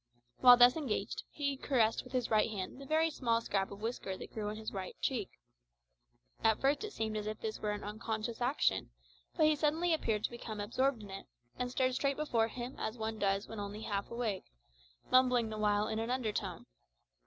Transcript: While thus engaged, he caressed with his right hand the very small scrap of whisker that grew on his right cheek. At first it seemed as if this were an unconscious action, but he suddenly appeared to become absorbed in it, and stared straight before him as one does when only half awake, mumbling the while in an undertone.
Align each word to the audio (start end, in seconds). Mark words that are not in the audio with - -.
While 0.39 0.57
thus 0.57 0.75
engaged, 0.75 1.21
he 1.29 1.57
caressed 1.57 2.03
with 2.03 2.11
his 2.11 2.31
right 2.31 2.49
hand 2.49 2.81
the 2.81 2.87
very 2.87 3.11
small 3.11 3.39
scrap 3.39 3.69
of 3.69 3.83
whisker 3.83 4.17
that 4.17 4.33
grew 4.33 4.49
on 4.49 4.55
his 4.55 4.73
right 4.73 4.99
cheek. 4.99 5.29
At 6.43 6.59
first 6.59 6.83
it 6.83 6.91
seemed 6.91 7.17
as 7.17 7.27
if 7.27 7.39
this 7.39 7.59
were 7.59 7.69
an 7.71 7.83
unconscious 7.83 8.41
action, 8.41 8.89
but 9.37 9.45
he 9.45 9.55
suddenly 9.55 9.93
appeared 9.93 10.23
to 10.23 10.31
become 10.31 10.59
absorbed 10.59 11.03
in 11.03 11.11
it, 11.11 11.27
and 11.59 11.69
stared 11.69 11.93
straight 11.93 12.17
before 12.17 12.47
him 12.47 12.77
as 12.79 12.97
one 12.97 13.19
does 13.19 13.47
when 13.47 13.59
only 13.59 13.81
half 13.83 14.09
awake, 14.09 14.45
mumbling 15.11 15.49
the 15.49 15.59
while 15.59 15.87
in 15.87 15.99
an 15.99 16.09
undertone. 16.09 16.65